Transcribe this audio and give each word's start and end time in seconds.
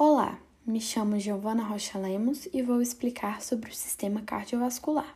Olá, 0.00 0.38
me 0.64 0.80
chamo 0.80 1.18
Giovana 1.18 1.64
Rocha 1.64 1.98
Lemos 1.98 2.46
e 2.52 2.62
vou 2.62 2.80
explicar 2.80 3.42
sobre 3.42 3.68
o 3.68 3.74
sistema 3.74 4.22
cardiovascular. 4.22 5.12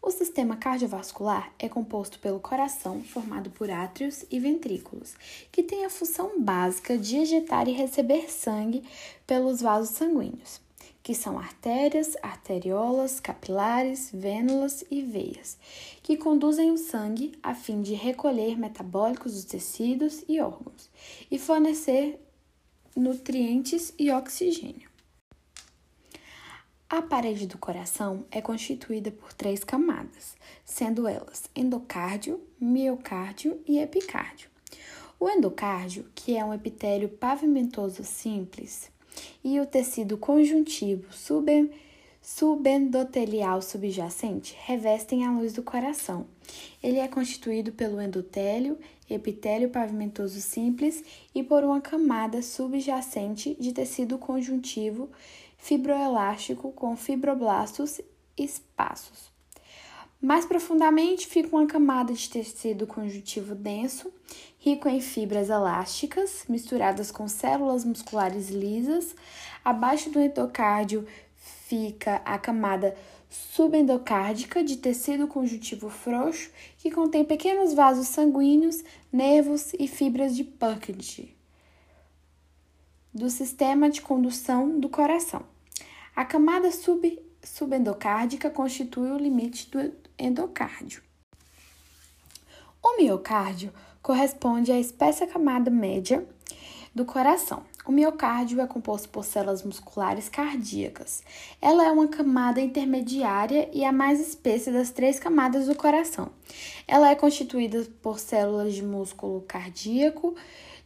O 0.00 0.10
sistema 0.10 0.56
cardiovascular 0.56 1.52
é 1.58 1.68
composto 1.68 2.18
pelo 2.18 2.40
coração, 2.40 3.02
formado 3.02 3.50
por 3.50 3.70
átrios 3.70 4.24
e 4.30 4.40
ventrículos, 4.40 5.14
que 5.52 5.62
tem 5.62 5.84
a 5.84 5.90
função 5.90 6.40
básica 6.40 6.96
de 6.96 7.18
ejetar 7.18 7.68
e 7.68 7.72
receber 7.72 8.32
sangue 8.32 8.82
pelos 9.26 9.60
vasos 9.60 9.94
sanguíneos, 9.94 10.58
que 11.02 11.14
são 11.14 11.38
artérias, 11.38 12.16
arteriolas, 12.22 13.20
capilares, 13.20 14.08
vênulas 14.10 14.86
e 14.90 15.02
veias, 15.02 15.58
que 16.02 16.16
conduzem 16.16 16.70
o 16.70 16.78
sangue 16.78 17.38
a 17.42 17.54
fim 17.54 17.82
de 17.82 17.92
recolher 17.92 18.58
metabólicos 18.58 19.34
dos 19.34 19.44
tecidos 19.44 20.24
e 20.26 20.40
órgãos 20.40 20.88
e 21.30 21.38
fornecer 21.38 22.25
nutrientes 22.96 23.92
e 23.98 24.10
oxigênio. 24.10 24.88
A 26.88 27.02
parede 27.02 27.46
do 27.46 27.58
coração 27.58 28.24
é 28.30 28.40
constituída 28.40 29.10
por 29.10 29.32
três 29.32 29.62
camadas, 29.62 30.36
sendo 30.64 31.06
elas 31.06 31.50
endocárdio, 31.54 32.40
miocárdio 32.60 33.60
e 33.66 33.78
epicárdio. 33.78 34.48
O 35.18 35.28
endocárdio, 35.28 36.06
que 36.14 36.36
é 36.36 36.44
um 36.44 36.54
epitélio 36.54 37.08
pavimentoso 37.08 38.04
simples, 38.04 38.90
e 39.42 39.58
o 39.60 39.66
tecido 39.66 40.16
conjuntivo 40.16 41.12
subendotelial 42.26 43.62
subjacente 43.62 44.56
revestem 44.64 45.24
a 45.24 45.30
luz 45.30 45.52
do 45.52 45.62
coração. 45.62 46.26
Ele 46.82 46.98
é 46.98 47.06
constituído 47.06 47.70
pelo 47.70 48.02
endotélio, 48.02 48.76
epitélio 49.08 49.70
pavimentoso 49.70 50.40
simples 50.40 51.04
e 51.32 51.44
por 51.44 51.62
uma 51.62 51.80
camada 51.80 52.42
subjacente 52.42 53.56
de 53.60 53.72
tecido 53.72 54.18
conjuntivo 54.18 55.08
fibroelástico 55.56 56.72
com 56.72 56.96
fibroblastos 56.96 58.00
espaços. 58.36 59.30
Mais 60.20 60.44
profundamente 60.44 61.28
fica 61.28 61.54
uma 61.54 61.66
camada 61.66 62.12
de 62.12 62.28
tecido 62.28 62.88
conjuntivo 62.88 63.54
denso, 63.54 64.12
rico 64.58 64.88
em 64.88 65.00
fibras 65.00 65.48
elásticas, 65.48 66.44
misturadas 66.48 67.12
com 67.12 67.28
células 67.28 67.84
musculares 67.84 68.50
lisas. 68.50 69.14
Abaixo 69.64 70.10
do 70.10 70.18
endocárdio 70.18 71.06
fica 71.68 72.22
a 72.24 72.38
camada 72.38 72.96
subendocárdica 73.28 74.62
de 74.62 74.76
tecido 74.76 75.26
conjuntivo 75.26 75.90
frouxo, 75.90 76.50
que 76.78 76.90
contém 76.90 77.24
pequenos 77.24 77.74
vasos 77.74 78.08
sanguíneos, 78.08 78.84
nervos 79.12 79.72
e 79.74 79.88
fibras 79.88 80.36
de 80.36 80.44
Purkinje 80.44 81.36
do 83.16 83.30
sistema 83.30 83.88
de 83.88 84.02
condução 84.02 84.78
do 84.78 84.90
coração. 84.90 85.42
A 86.14 86.22
camada 86.22 86.70
sub, 86.70 87.18
subendocárdica 87.42 88.50
constitui 88.50 89.10
o 89.10 89.16
limite 89.16 89.70
do 89.70 89.90
endocárdio. 90.18 91.02
O 92.82 93.00
miocárdio 93.00 93.72
corresponde 94.02 94.70
à 94.70 94.78
espessa 94.78 95.26
camada 95.26 95.70
média 95.70 96.28
do 96.94 97.06
coração. 97.06 97.64
O 97.86 97.92
miocárdio 97.92 98.60
é 98.60 98.66
composto 98.66 99.08
por 99.08 99.24
células 99.24 99.62
musculares 99.62 100.28
cardíacas. 100.28 101.22
Ela 101.62 101.86
é 101.86 101.92
uma 101.92 102.08
camada 102.08 102.60
intermediária 102.60 103.70
e 103.72 103.84
a 103.84 103.92
mais 103.92 104.18
espessa 104.18 104.72
das 104.72 104.90
três 104.90 105.20
camadas 105.20 105.66
do 105.66 105.74
coração. 105.76 106.30
Ela 106.88 107.10
é 107.10 107.14
constituída 107.14 107.86
por 108.02 108.18
células 108.18 108.74
de 108.74 108.82
músculo 108.82 109.44
cardíaco 109.46 110.34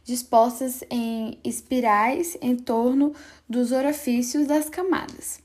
dispostas 0.03 0.83
em 0.91 1.39
espirais 1.43 2.37
em 2.39 2.55
torno 2.55 3.13
dos 3.49 3.71
orifícios 3.71 4.45
das 4.45 4.69
camadas. 4.69 5.39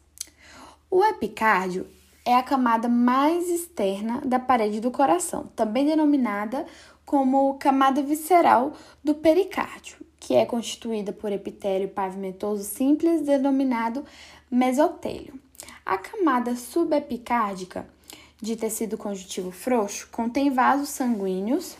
O 0.90 1.02
epicárdio 1.04 1.86
é 2.22 2.34
a 2.34 2.42
camada 2.42 2.86
mais 2.88 3.48
externa 3.48 4.20
da 4.24 4.38
parede 4.38 4.80
do 4.80 4.90
coração, 4.90 5.48
também 5.56 5.86
denominada 5.86 6.66
como 7.06 7.54
camada 7.54 8.02
visceral 8.02 8.72
do 9.02 9.14
pericárdio, 9.14 9.98
que 10.26 10.34
é 10.34 10.44
constituída 10.44 11.12
por 11.12 11.30
epitélio 11.30 11.88
pavimentoso 11.88 12.64
simples 12.64 13.20
denominado 13.22 14.04
mesotélio. 14.50 15.38
A 15.84 15.96
camada 15.96 16.56
subepicárdica 16.56 17.88
de 18.42 18.56
tecido 18.56 18.98
conjuntivo 18.98 19.52
frouxo 19.52 20.08
contém 20.10 20.50
vasos 20.50 20.88
sanguíneos, 20.88 21.76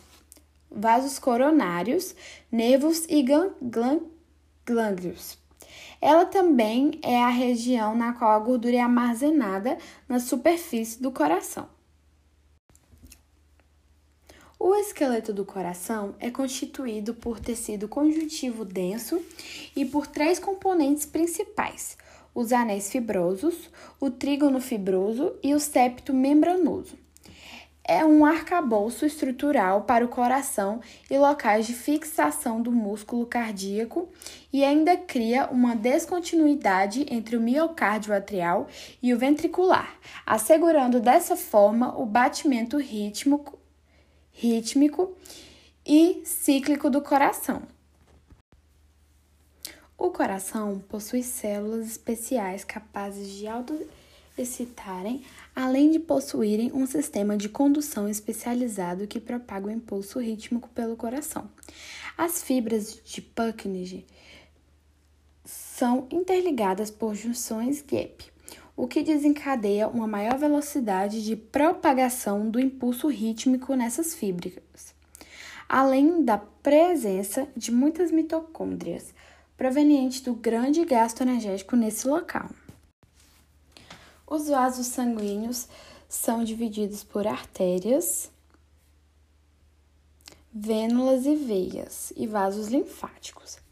vasos 0.71 1.19
coronários, 1.19 2.15
nervos 2.51 3.05
e 3.09 3.21
gânglios. 4.65 5.37
Ela 6.01 6.25
também 6.25 7.01
é 7.03 7.21
a 7.21 7.28
região 7.28 7.97
na 7.97 8.13
qual 8.13 8.31
a 8.31 8.39
gordura 8.39 8.77
é 8.77 8.81
armazenada 8.81 9.77
na 10.09 10.21
superfície 10.21 11.03
do 11.03 11.11
coração. 11.11 11.76
O 14.69 14.75
esqueleto 14.75 15.32
do 15.32 15.44
coração 15.44 16.16
é 16.19 16.28
constituído 16.28 17.15
por 17.15 17.38
tecido 17.38 17.87
conjuntivo 17.87 18.65
denso 18.65 19.22
e 19.77 19.84
por 19.84 20.09
três 20.09 20.41
componentes 20.41 21.06
principais: 21.06 21.97
os 22.34 22.53
anéis 22.53 22.91
fibrosos, 22.91 23.71
o 24.00 24.10
trígono 24.10 24.60
fibroso 24.60 25.34
e 25.41 25.54
o 25.54 25.60
septo 25.60 26.12
membranoso. 26.12 26.99
É 27.84 28.04
um 28.04 28.27
arcabouço 28.27 29.06
estrutural 29.06 29.82
para 29.82 30.04
o 30.04 30.09
coração 30.09 30.81
e 31.09 31.16
locais 31.16 31.69
de 31.69 31.72
fixação 31.72 32.60
do 32.60 32.72
músculo 32.72 33.25
cardíaco 33.25 34.09
e 34.53 34.65
ainda 34.65 34.97
cria 34.97 35.47
uma 35.47 35.77
descontinuidade 35.77 37.06
entre 37.09 37.37
o 37.37 37.41
miocárdio 37.41 38.12
atrial 38.12 38.66
e 39.00 39.15
o 39.15 39.19
ventricular, 39.19 39.97
assegurando 40.27 40.98
dessa 40.98 41.37
forma 41.37 41.97
o 41.97 42.04
batimento 42.04 42.78
rítmico 42.78 43.56
rítmico 44.39 45.17
e 45.85 46.21
cíclico 46.27 46.91
do 46.91 47.01
coração. 47.01 47.63
O 49.97 50.11
coração 50.11 50.79
possui 50.91 51.23
células 51.23 51.87
especiais 51.87 52.63
capazes 52.63 53.31
de 53.31 53.47
auto-excitarem, 53.47 55.25
além 55.55 55.91
de 55.91 55.99
possuírem 55.99 56.71
um 56.75 56.87
sistema 56.87 57.35
de 57.35 57.49
condução 57.49 58.07
especializado 58.07 59.07
que 59.07 59.19
propaga 59.19 59.69
o 59.69 59.71
impulso 59.71 60.19
rítmico 60.19 60.69
pelo 60.69 60.97
coração. 60.97 61.51
As 62.19 62.43
fibras 62.43 63.01
de 63.03 63.23
Purkinje 63.23 64.05
são 65.47 66.07
interligadas 66.11 66.91
por 66.91 67.15
junções 67.15 67.81
gap, 67.81 68.31
o 68.77 68.87
que 68.87 69.03
desencadeia 69.03 69.89
uma 69.89 70.07
maior 70.07 70.37
velocidade 70.37 71.25
de 71.25 71.35
propagação 71.35 72.51
do 72.51 72.61
impulso 72.61 73.09
rítmico 73.09 73.75
nessas 73.75 74.15
fibras, 74.15 74.95
além 75.67 76.23
da 76.23 76.37
presença 76.37 77.49
de 77.57 77.73
muitas 77.73 78.11
mitocôndrias, 78.11 79.15
proveniente 79.57 80.23
do 80.23 80.35
grande 80.35 80.85
gasto 80.85 81.23
energético 81.23 81.75
nesse 81.75 82.07
local. 82.07 82.51
Os 84.27 84.49
vasos 84.49 84.89
sanguíneos 84.89 85.67
são 86.07 86.45
divididos 86.45 87.03
por 87.03 87.27
artérias, 87.27 88.31
vênulas 90.53 91.25
e 91.25 91.35
veias 91.35 92.13
e 92.15 92.27
vasos 92.27 92.69
linfáticos 92.69 93.66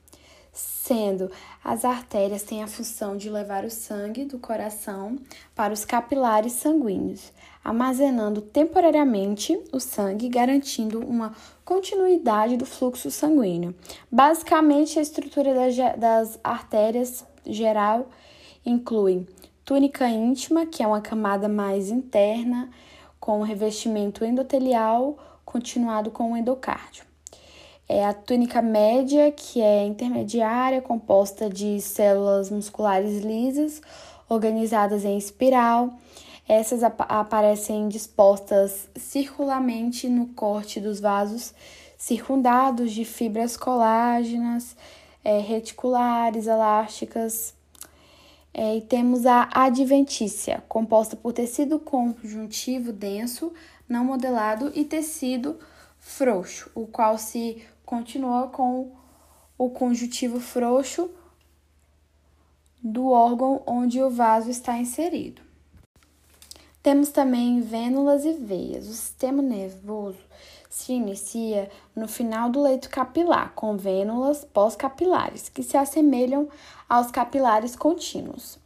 sendo 0.55 1.31
as 1.63 1.85
artérias 1.85 2.45
têm 2.45 2.63
a 2.63 2.69
função 2.69 3.17
de 3.17 3.29
levar 3.29 3.65
o 3.65 3.71
sangue 3.71 4.25
do 4.25 4.39
coração 4.39 5.19
para 5.55 5.75
os 5.75 5.85
capilares 5.85 6.53
sanguíneos, 6.53 7.33
armazenando 7.63 8.41
temporariamente 8.41 9.61
o 9.73 9.81
sangue, 9.81 10.29
garantindo 10.29 11.01
uma 11.01 11.35
continuidade 11.65 12.57
do 12.57 12.65
fluxo 12.65 13.11
sanguíneo. 13.11 13.75
Basicamente, 14.11 14.99
a 14.99 15.03
estrutura 15.03 15.53
das 15.99 16.39
artérias 16.45 17.25
geral 17.45 18.09
inclui 18.65 19.27
túnica 19.65 20.09
íntima, 20.09 20.67
que 20.67 20.83
é 20.83 20.87
uma 20.87 21.01
camada 21.01 21.49
mais 21.49 21.91
interna, 21.91 22.71
com 23.19 23.43
revestimento 23.43 24.25
endotelial, 24.25 25.19
continuado 25.45 26.11
com 26.11 26.33
o 26.33 26.37
endocárdio 26.37 27.14
é 27.89 28.05
a 28.05 28.15
túnica 28.15 28.63
média, 28.63 29.31
que 29.31 29.61
é 29.61 29.85
intermediária, 29.85 30.81
composta 30.81 31.51
de 31.51 31.81
células 31.81 32.51
musculares 32.51 33.23
lisas, 33.23 33.83
organizadas 34.29 35.05
em 35.05 35.19
espiral. 35.19 35.95
Essas 36.49 36.83
ap 36.83 37.01
aparecem 37.09 37.89
dispostas 37.89 38.89
circularmente 38.97 40.09
no 40.09 40.29
corte 40.29 40.81
dos 40.81 41.01
vasos, 41.01 41.55
circundados 41.97 42.93
de 42.93 43.05
fibras 43.05 43.57
colágenas, 43.57 44.77
é, 45.23 45.39
reticulares, 45.39 46.47
elásticas. 46.47 47.55
É, 48.53 48.77
e 48.77 48.81
temos 48.81 49.27
a 49.27 49.49
adventícia, 49.53 50.63
composta 50.69 51.17
por 51.17 51.33
tecido 51.33 51.79
conjuntivo 51.79 52.93
denso, 52.93 53.53
não 53.89 54.05
modelado, 54.05 54.71
e 54.75 54.85
tecido 54.85 55.59
frouxo, 56.05 56.71
o 56.75 56.87
qual 56.87 57.17
se 57.17 57.65
continua 57.85 58.49
com 58.49 58.93
o 59.57 59.71
conjuntivo 59.71 60.39
frouxo 60.39 61.11
do 62.81 63.09
órgão 63.09 63.63
onde 63.67 64.03
o 64.03 64.11
vaso 64.11 64.51
está 64.51 64.77
inserido. 64.77 65.41
Temos 66.83 67.09
também 67.09 67.63
vênulas 67.63 68.27
e 68.27 68.35
veias. 68.35 68.87
O 68.87 68.93
sistema 68.93 69.43
nervoso 69.43 70.19
se 70.69 70.93
inicia 70.93 71.71
no 71.97 72.07
final 72.07 72.51
do 72.51 72.63
leito 72.63 72.91
capilar, 72.91 73.53
com 73.55 73.77
vênulas 73.77 74.45
pós-capilares, 74.45 75.49
que 75.49 75.63
se 75.63 75.79
assemelham 75.79 76.49
aos 76.87 77.11
capilares 77.11 77.75
contínuos, 77.75 78.59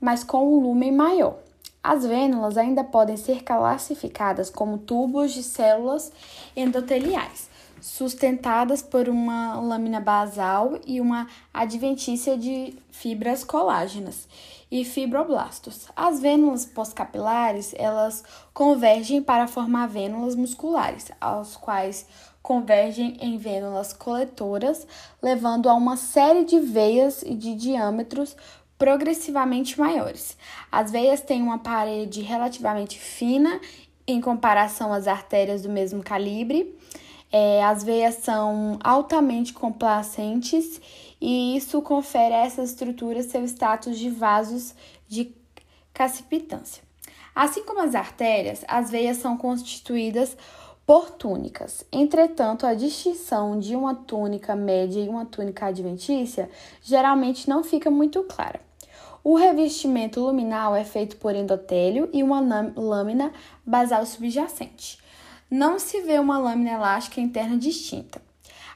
mas 0.00 0.22
com 0.22 0.46
um 0.46 0.60
lumen 0.60 0.92
maior. 0.92 1.43
As 1.84 2.06
vênulas 2.06 2.56
ainda 2.56 2.82
podem 2.82 3.14
ser 3.14 3.42
classificadas 3.42 4.48
como 4.48 4.78
tubos 4.78 5.34
de 5.34 5.42
células 5.42 6.10
endoteliais, 6.56 7.50
sustentadas 7.78 8.80
por 8.80 9.06
uma 9.06 9.60
lâmina 9.60 10.00
basal 10.00 10.78
e 10.86 10.98
uma 10.98 11.26
adventícia 11.52 12.38
de 12.38 12.74
fibras 12.90 13.44
colágenas 13.44 14.26
e 14.70 14.82
fibroblastos. 14.82 15.86
As 15.94 16.20
vênulas 16.20 16.64
pós-capilares, 16.64 17.74
elas 17.76 18.24
convergem 18.54 19.22
para 19.22 19.46
formar 19.46 19.86
vênulas 19.86 20.34
musculares, 20.34 21.12
aos 21.20 21.54
quais 21.54 22.06
convergem 22.42 23.18
em 23.20 23.36
vênulas 23.36 23.92
coletoras, 23.92 24.86
levando 25.22 25.68
a 25.68 25.74
uma 25.74 25.98
série 25.98 26.46
de 26.46 26.58
veias 26.60 27.22
de 27.26 27.54
diâmetros 27.54 28.34
progressivamente 28.78 29.78
maiores. 29.78 30.36
As 30.70 30.90
veias 30.90 31.20
têm 31.20 31.42
uma 31.42 31.58
parede 31.58 32.20
relativamente 32.20 32.98
fina 32.98 33.60
em 34.06 34.20
comparação 34.20 34.92
às 34.92 35.06
artérias 35.06 35.62
do 35.62 35.68
mesmo 35.68 36.02
calibre. 36.02 36.76
É, 37.32 37.64
as 37.64 37.82
veias 37.82 38.16
são 38.16 38.78
altamente 38.82 39.52
complacentes 39.52 40.80
e 41.20 41.56
isso 41.56 41.80
confere 41.82 42.34
a 42.34 42.44
essas 42.44 42.70
estruturas 42.70 43.26
seu 43.26 43.44
status 43.44 43.98
de 43.98 44.10
vasos 44.10 44.74
de 45.08 45.34
caspitância. 45.92 46.82
Assim 47.34 47.64
como 47.64 47.80
as 47.80 47.94
artérias, 47.94 48.64
as 48.68 48.90
veias 48.90 49.16
são 49.16 49.36
constituídas 49.36 50.36
por 50.86 51.10
túnicas. 51.10 51.84
Entretanto, 51.90 52.66
a 52.66 52.74
distinção 52.74 53.58
de 53.58 53.74
uma 53.74 53.94
túnica 53.94 54.54
média 54.54 55.00
e 55.00 55.08
uma 55.08 55.24
túnica 55.24 55.66
adventícia 55.66 56.50
geralmente 56.82 57.48
não 57.48 57.64
fica 57.64 57.90
muito 57.90 58.22
clara. 58.24 58.60
O 59.22 59.36
revestimento 59.36 60.20
luminal 60.20 60.76
é 60.76 60.84
feito 60.84 61.16
por 61.16 61.34
endotélio 61.34 62.10
e 62.12 62.22
uma 62.22 62.40
lâmina 62.76 63.32
basal 63.64 64.04
subjacente. 64.04 64.98
Não 65.50 65.78
se 65.78 66.02
vê 66.02 66.18
uma 66.18 66.38
lâmina 66.38 66.72
elástica 66.72 67.20
interna 67.20 67.56
distinta. 67.56 68.20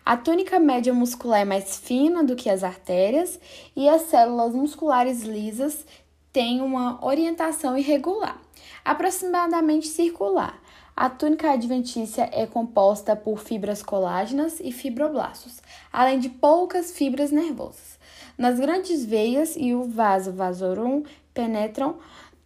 A 0.05 0.17
túnica 0.17 0.59
média 0.59 0.95
muscular 0.95 1.41
é 1.41 1.45
mais 1.45 1.77
fina 1.77 2.25
do 2.25 2.35
que 2.35 2.49
as 2.49 2.65
artérias 2.65 3.39
e 3.77 3.91
as 3.91 4.03
células 4.03 4.55
musculares 4.55 5.23
lisas 5.23 5.85
têm 6.33 6.63
uma 6.63 7.05
orientação 7.05 7.77
irregular, 7.77 8.41
aproximadamente 8.83 9.87
circular. 9.87 10.59
A 11.01 11.09
túnica 11.09 11.53
adventícia 11.53 12.29
é 12.33 12.45
composta 12.45 13.15
por 13.15 13.39
fibras 13.39 13.85
colágenas 13.85 14.59
e 14.59 14.73
fibroblastos, 14.73 15.63
além 15.93 16.19
de 16.19 16.29
poucas 16.29 16.91
fibras 16.91 17.31
nervosas. 17.31 18.01
Nas 18.37 18.59
grandes 18.59 19.05
veias 19.05 19.55
e 19.57 19.73
o 19.77 19.85
vaso 19.85 20.33
vasorum 20.33 21.05
penetram 21.33 21.99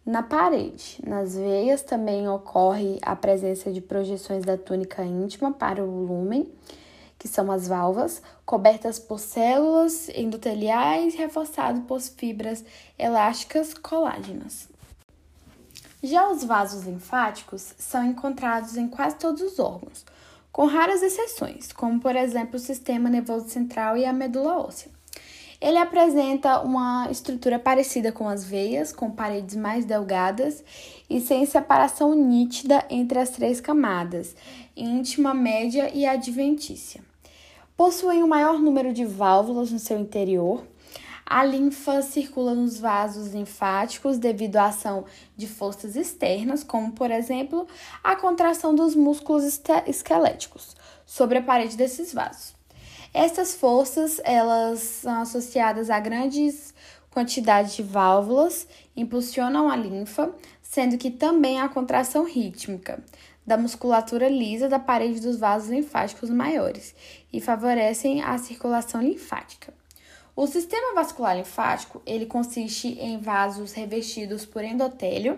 na 0.05 0.21
parede. 0.21 0.99
Nas 1.03 1.35
veias 1.35 1.81
também 1.81 2.29
ocorre 2.29 2.99
a 3.01 3.15
presença 3.15 3.71
de 3.71 3.81
projeções 3.81 4.45
da 4.45 4.55
túnica 4.55 5.03
íntima 5.03 5.51
para 5.51 5.83
o 5.83 6.05
lumen 6.05 6.47
que 7.17 7.27
são 7.27 7.51
as 7.51 7.67
valvas, 7.67 8.21
cobertas 8.45 8.99
por 8.99 9.17
células 9.17 10.09
endoteliais 10.09 11.15
reforçadas 11.15 11.81
por 11.87 11.99
fibras 11.99 12.63
elásticas 12.99 13.73
colágenas. 13.73 14.72
Já 16.03 16.29
os 16.29 16.43
vasos 16.43 16.83
linfáticos 16.83 17.73
são 17.77 18.03
encontrados 18.03 18.75
em 18.75 18.89
quase 18.89 19.15
todos 19.15 19.41
os 19.41 19.57
órgãos, 19.57 20.05
com 20.51 20.65
raras 20.65 21.01
exceções, 21.01 21.71
como 21.71 21.97
por 22.01 22.13
exemplo 22.13 22.57
o 22.57 22.59
sistema 22.59 23.09
nervoso 23.09 23.47
central 23.47 23.95
e 23.95 24.05
a 24.05 24.11
medula 24.11 24.57
óssea. 24.57 24.91
Ele 25.61 25.77
apresenta 25.77 26.59
uma 26.59 27.07
estrutura 27.09 27.57
parecida 27.57 28.11
com 28.11 28.27
as 28.27 28.43
veias, 28.43 28.91
com 28.91 29.09
paredes 29.09 29.55
mais 29.55 29.85
delgadas 29.85 30.61
e 31.09 31.21
sem 31.21 31.45
separação 31.45 32.13
nítida 32.13 32.83
entre 32.89 33.17
as 33.17 33.29
três 33.29 33.61
camadas, 33.61 34.35
íntima, 34.75 35.33
média 35.33 35.89
e 35.93 36.05
adventícia 36.05 37.01
possuem 37.75 38.21
o 38.21 38.25
um 38.25 38.29
maior 38.29 38.59
número 38.59 38.93
de 38.93 39.05
válvulas 39.05 39.71
no 39.71 39.79
seu 39.79 39.99
interior. 39.99 40.63
A 41.25 41.43
linfa 41.43 42.01
circula 42.01 42.53
nos 42.53 42.79
vasos 42.79 43.33
linfáticos 43.33 44.17
devido 44.17 44.57
à 44.57 44.65
ação 44.65 45.05
de 45.35 45.47
forças 45.47 45.95
externas, 45.95 46.63
como 46.63 46.91
por 46.91 47.09
exemplo 47.11 47.67
a 48.03 48.15
contração 48.15 48.75
dos 48.75 48.95
músculos 48.95 49.43
esqueléticos 49.87 50.75
sobre 51.05 51.37
a 51.37 51.41
parede 51.41 51.77
desses 51.77 52.13
vasos. 52.13 52.53
Essas 53.13 53.55
forças 53.55 54.19
elas 54.23 54.79
são 54.79 55.21
associadas 55.21 55.89
a 55.89 55.99
grandes 55.99 56.73
quantidades 57.11 57.75
de 57.75 57.83
válvulas, 57.83 58.67
impulsionam 58.95 59.69
a 59.69 59.75
linfa, 59.75 60.33
sendo 60.61 60.97
que 60.97 61.11
também 61.11 61.61
há 61.61 61.69
contração 61.69 62.25
rítmica, 62.25 63.03
da 63.45 63.57
musculatura 63.57 64.27
lisa 64.27 64.67
da 64.67 64.79
parede 64.79 65.19
dos 65.19 65.37
vasos 65.37 65.69
linfáticos 65.69 66.29
maiores 66.29 66.95
e 67.31 67.39
favorecem 67.39 68.23
a 68.23 68.37
circulação 68.37 69.01
linfática. 69.01 69.73
O 70.35 70.47
sistema 70.47 70.95
vascular 70.95 71.37
linfático, 71.37 72.01
ele 72.07 72.25
consiste 72.25 72.97
em 72.99 73.19
vasos 73.19 73.71
revestidos 73.71 74.47
por 74.47 74.63
endotélio, 74.63 75.37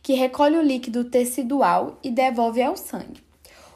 que 0.00 0.14
recolhe 0.14 0.56
o 0.56 0.62
líquido 0.62 1.02
tecidual 1.02 1.98
e 2.00 2.12
devolve 2.12 2.62
ao 2.62 2.76
sangue. 2.76 3.26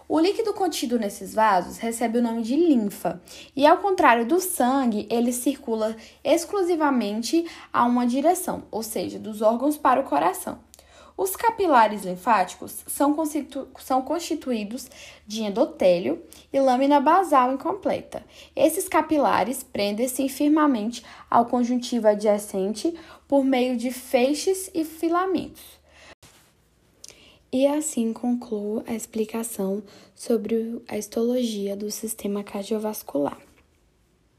O 0.08 0.19
líquido 0.20 0.55
contido 0.55 0.96
nesses 0.96 1.34
vasos 1.34 1.78
recebe 1.78 2.19
o 2.19 2.22
nome 2.22 2.43
de 2.43 2.55
linfa, 2.55 3.20
e 3.55 3.67
ao 3.67 3.78
contrário 3.78 4.25
do 4.25 4.38
sangue, 4.38 5.08
ele 5.11 5.32
circula 5.32 5.96
exclusivamente 6.22 7.44
a 7.72 7.84
uma 7.84 8.06
direção, 8.06 8.62
ou 8.70 8.82
seja, 8.82 9.19
dos 9.19 9.43
órgãos 9.43 9.76
para 9.76 10.00
o 10.00 10.05
coração. 10.05 10.58
Os 11.20 11.37
capilares 11.37 12.02
linfáticos 12.02 12.82
são, 12.87 13.12
constitu 13.12 13.69
são 13.78 14.00
constituídos 14.00 14.88
de 15.26 15.43
endotélio 15.43 16.25
e 16.50 16.58
lâmina 16.58 16.99
basal 16.99 17.52
incompleta. 17.52 18.25
Esses 18.56 18.88
capilares 18.88 19.62
prendem-se 19.62 20.26
firmemente 20.31 21.05
ao 21.31 21.44
conjuntivo 21.44 22.08
adjacente 22.08 22.98
por 23.29 23.44
meio 23.44 23.77
de 23.77 23.91
feixes 23.91 24.70
e 24.72 24.82
filamentos. 24.82 25.62
E 27.53 27.67
assim 27.67 28.15
concluo 28.15 28.82
a 28.86 28.94
explicação 28.94 29.82
sobre 30.15 30.82
a 30.89 30.96
histologia 30.96 31.77
do 31.77 31.91
sistema 31.91 32.43
cardiovascular. 32.43 33.50